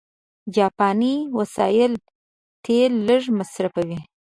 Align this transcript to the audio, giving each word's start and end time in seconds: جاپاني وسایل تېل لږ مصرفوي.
جاپاني 0.55 1.13
وسایل 1.37 1.93
تېل 2.65 2.91
لږ 3.07 3.23
مصرفوي. 3.37 3.99